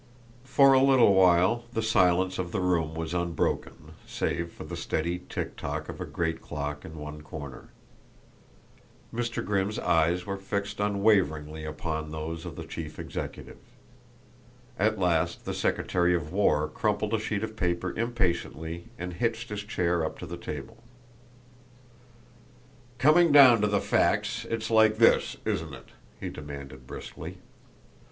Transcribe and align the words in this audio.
For 0.45 0.73
a 0.73 0.81
little 0.81 1.13
while 1.13 1.65
the 1.73 1.83
silence 1.83 2.39
of 2.39 2.51
the 2.51 2.59
room 2.59 2.95
was 2.95 3.13
unbroken, 3.13 3.91
save 4.07 4.51
for 4.51 4.63
the 4.63 4.75
steady 4.75 5.21
tick 5.29 5.55
tock 5.55 5.89
of 5.89 6.01
a 6.01 6.07
great 6.07 6.41
clock 6.41 6.83
in 6.83 6.97
one 6.97 7.21
corner. 7.21 7.69
Mr. 9.13 9.45
Grimm's 9.45 9.77
eyes 9.77 10.25
were 10.25 10.37
fixed 10.37 10.79
unwaveringly 10.79 11.65
upon 11.65 12.09
those 12.09 12.47
of 12.47 12.55
the 12.55 12.63
chief 12.65 12.97
executive. 12.97 13.59
At 14.79 14.97
last 14.97 15.45
the 15.45 15.53
secretary 15.53 16.15
of 16.15 16.33
war 16.33 16.67
crumpled 16.67 17.13
a 17.13 17.19
sheet 17.19 17.43
of 17.43 17.55
paper 17.55 17.93
impatiently 17.95 18.85
and 18.97 19.13
hitched 19.13 19.49
his 19.49 19.61
chair 19.63 20.03
up 20.03 20.17
to 20.17 20.25
the 20.25 20.35
table. 20.35 20.81
"Coming 22.97 23.31
down 23.31 23.61
to 23.61 23.67
the 23.67 23.79
facts 23.79 24.45
it's 24.49 24.71
like 24.71 24.97
this, 24.97 25.37
isn't 25.45 25.75
it?" 25.75 25.89
he 26.19 26.29
demanded 26.29 26.87
briskly. 26.87 27.37